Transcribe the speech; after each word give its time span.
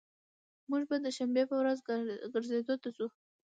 موږ 0.69 0.83
به 0.89 0.95
د 1.01 1.07
شنبي 1.17 1.43
په 1.49 1.55
ورځ 1.61 1.77
ګرځیدو 2.33 2.75
ته 2.83 2.89
ځو 2.97 3.07